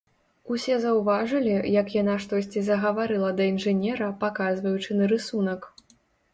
[0.53, 1.51] Усе заўважылі,
[1.81, 5.73] як яна штосьці загаварыла да інжынера, паказваючы на рысунак.